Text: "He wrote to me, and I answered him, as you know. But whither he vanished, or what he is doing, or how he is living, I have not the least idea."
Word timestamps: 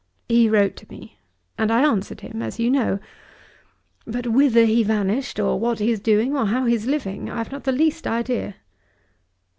"He 0.27 0.49
wrote 0.49 0.77
to 0.77 0.87
me, 0.89 1.19
and 1.59 1.69
I 1.69 1.83
answered 1.83 2.21
him, 2.21 2.41
as 2.41 2.57
you 2.59 2.71
know. 2.71 2.97
But 4.07 4.25
whither 4.25 4.65
he 4.65 4.81
vanished, 4.81 5.39
or 5.39 5.59
what 5.59 5.77
he 5.77 5.91
is 5.91 5.99
doing, 5.99 6.35
or 6.35 6.47
how 6.47 6.65
he 6.65 6.73
is 6.73 6.87
living, 6.87 7.29
I 7.29 7.37
have 7.37 7.51
not 7.51 7.65
the 7.65 7.71
least 7.71 8.07
idea." 8.07 8.55